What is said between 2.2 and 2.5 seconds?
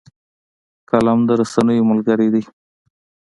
دی